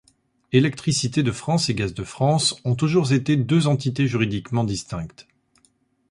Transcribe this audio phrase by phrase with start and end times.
[0.51, 5.27] Électricité de France et Gaz de France ont toujours été deux entités juridiquement distinctes.